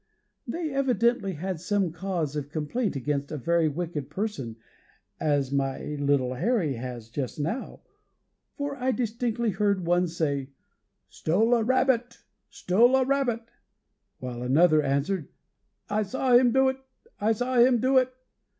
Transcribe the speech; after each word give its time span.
They 0.47 0.71
evidently 0.71 1.33
had 1.33 1.59
some 1.61 1.91
cause 1.91 2.35
of 2.35 2.49
complaint 2.49 2.95
against 2.95 3.31
a 3.31 3.37
very 3.37 3.69
wicked 3.69 4.09
person, 4.09 4.55
as 5.19 5.51
my 5.51 5.77
little 5.79 6.33
Harry 6.33 6.73
has 6.73 7.07
just 7.07 7.39
now, 7.39 7.81
for 8.57 8.75
I 8.75 8.93
distinctly 8.93 9.51
heard 9.51 9.85
one 9.85 10.07
say, 10.07 10.49
'Stole 11.07 11.53
a 11.53 11.63
rabbit, 11.63 12.17
stole 12.49 12.95
a 12.95 13.05
rabbit;' 13.05 13.43
while 14.17 14.41
another 14.41 14.81
answered, 14.81 15.27
'I 15.87 16.01
saw 16.01 16.33
him 16.33 16.51
do 16.51 16.67
it, 16.69 16.77
I 17.19 17.31
saw 17.33 17.59
him 17.59 17.79
do 17.79 17.99
it.' 17.99 18.11